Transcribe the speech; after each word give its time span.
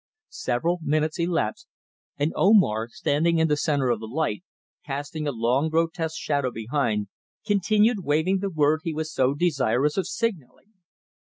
Several 0.33 0.79
minutes 0.81 1.19
elapsed, 1.19 1.67
and 2.17 2.33
Omar, 2.35 2.87
standing 2.89 3.37
in 3.37 3.47
the 3.47 3.55
centre 3.55 3.91
of 3.91 3.99
the 3.99 4.07
light, 4.07 4.43
casting 4.83 5.27
a 5.27 5.31
long 5.31 5.69
grotesque 5.69 6.17
shadow 6.17 6.49
behind, 6.49 7.07
continued 7.45 7.99
waving 8.03 8.39
the 8.39 8.49
word 8.49 8.81
he 8.83 8.95
was 8.95 9.13
so 9.13 9.35
desirous 9.35 9.97
of 9.97 10.07
signalling. 10.07 10.73